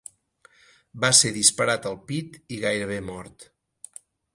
Va 1.03 1.11
ser 1.19 1.33
disparat 1.37 1.87
al 1.93 2.01
pit 2.11 2.43
i 2.57 2.61
gairebé 2.67 3.01
mort. 3.15 3.51